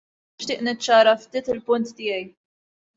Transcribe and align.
Nixtieq 0.37 0.63
niċċara 0.69 1.15
ftit 1.27 1.53
il-punt 1.57 1.95
tiegħi. 2.03 2.29